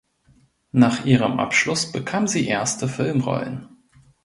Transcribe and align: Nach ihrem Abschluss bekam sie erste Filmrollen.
Nach 0.71 1.05
ihrem 1.05 1.39
Abschluss 1.39 1.91
bekam 1.91 2.25
sie 2.27 2.47
erste 2.47 2.87
Filmrollen. 2.87 3.69